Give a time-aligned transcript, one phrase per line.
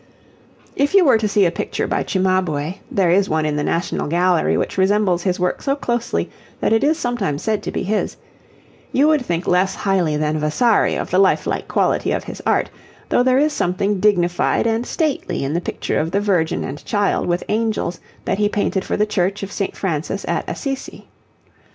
[0.75, 4.07] If you were to see a picture by Cimabue (there is one in the National
[4.07, 6.27] Gallery which resembles his work so closely
[6.59, 8.17] that it is sometimes said to be his),
[8.91, 12.67] you would think less highly than Vasari of the life like quality of his art,
[13.09, 17.27] though there is something dignified and stately in the picture of the Virgin and Child
[17.27, 19.77] with angels that he painted for the Church of St.
[19.77, 21.09] Francis at Assisi.